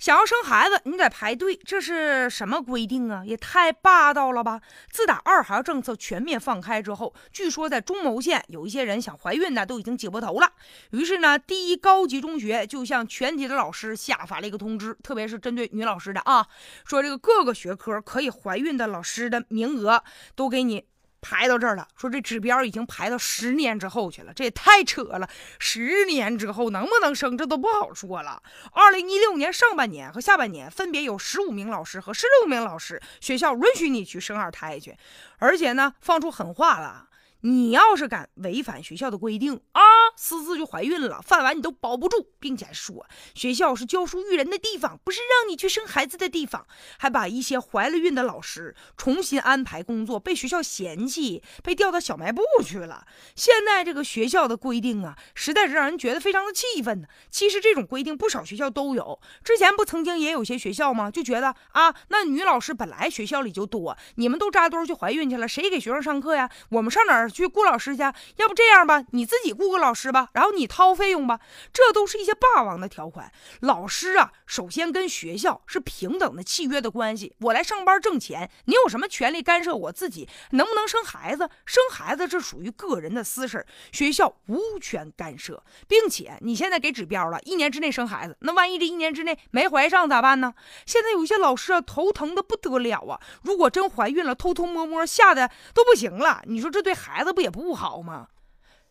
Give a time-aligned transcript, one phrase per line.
[0.00, 3.22] 想要生孩子，你得排队，这是什么规定啊？
[3.22, 4.62] 也太霸道了吧！
[4.90, 10.50] 自打二孩政策全面放开之后，据说在中牟县有一些人想怀孕呢，都已经挤破头了。
[10.92, 16.46] 于是呢，第一高级中学就向全体的老师下发了一个通知，特别是针对女老师的啊，
[16.86, 20.02] 说这个各个学科可以怀孕的老师的名额
[20.34, 20.86] 都给你。
[21.20, 25.28] 排到这儿了，说这指标已经排到十年之后去了，这也太扯了。
[25.58, 28.42] 十年之后能不能生，这都不好说了。
[28.72, 34.96] 二零一六年上半年和下半年，分别有十五名老师和十六名老师，学校允许你去生二胎去，
[35.38, 37.08] 而且呢，放出狠话了。
[37.42, 39.80] 你要是敢违反学校的规定啊，
[40.22, 46.66] 私自就怀孕了，饭碗你都保不住，并且说学校是教书育人的地方，不是让你去生孩子的地方，
[46.98, 53.06] 还把一些怀了孕的老师重新安排工作，被学校嫌弃，被调到小卖部去了。
[53.34, 57.08] 现在这个学校的规定啊，实在是让人觉得非常的气愤呢。
[57.30, 61.10] 其实这种规定不少学校都有，之前不曾经也有些学校吗？
[61.10, 66.50] 就觉得啊，那女老师本来学校里就多，你们都扎堆去怀孕去了，谁给学生上课呀？
[66.72, 67.30] 我们上哪儿？
[67.30, 71.38] 去雇老师去，要不这样吧，你自己雇个老师是吧，然后你掏费用吧，
[71.72, 73.30] 这都是一些霸王的条款。
[73.60, 81.48] 老师啊，首先跟学校是平等的契约的关系，我来上班挣钱，你有什么权利干涉我自己能不能生孩子？
[81.64, 90.52] 生孩子这属于个人的私事学校无权干涉，并且你现在给指标了，一年之内生孩子，那万一这一年之内没怀上咋办呢？
[90.86, 96.90] 现在有些老师啊，头疼的不得了啊，如果真怀孕了，偷偷摸摸吓得都不行了，你说这对？
[96.92, 98.26] 孩子不也不好吗？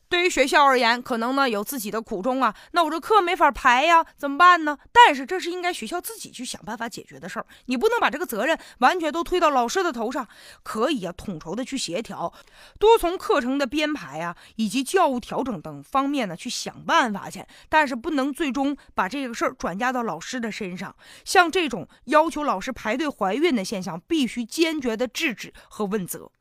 [0.09, 4.77] 对于学校而言，可能呢有自己的苦衷啊，那我这课没法排呀，怎么办呢？
[4.91, 10.27] 但是这是应该学校自己去想办法解决的事儿，你不能把这个责任完全都推到老师的头上。
[10.63, 12.33] 可以啊，统筹的去协调，
[12.79, 20.95] 多从课程的编排啊，以及教务调整等方面呢去想办法去，但是不能最终把这个事儿转嫁到老师的身上。
[21.23, 26.31] 像这种要求老师排队怀孕的现象，必须坚决的制止和问责。